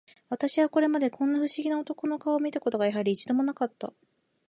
[0.29, 3.93] 私はこれまで、こんな不思議な男の顔を見た事が、やはり、一度も無かった